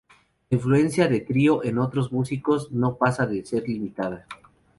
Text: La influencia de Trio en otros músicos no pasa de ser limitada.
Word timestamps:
La 0.49 0.55
influencia 0.57 1.07
de 1.07 1.19
Trio 1.19 1.63
en 1.63 1.77
otros 1.77 2.11
músicos 2.11 2.71
no 2.71 2.95
pasa 2.97 3.27
de 3.27 3.45
ser 3.45 3.69
limitada. 3.69 4.25